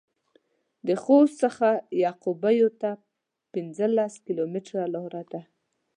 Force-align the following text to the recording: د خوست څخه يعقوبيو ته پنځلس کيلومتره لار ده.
د 0.87 0.89
خوست 1.03 1.35
څخه 1.43 1.67
يعقوبيو 2.03 2.69
ته 2.81 2.89
پنځلس 3.53 4.13
کيلومتره 4.25 4.83
لار 4.95 5.13
ده. 5.33 5.41